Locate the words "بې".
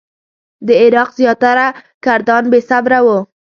2.51-2.59